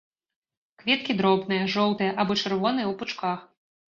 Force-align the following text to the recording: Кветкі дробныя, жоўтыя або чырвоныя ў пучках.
Кветкі 0.83 1.15
дробныя, 1.19 1.67
жоўтыя 1.75 2.15
або 2.23 2.39
чырвоныя 2.41 2.87
ў 2.87 2.93
пучках. 3.03 3.39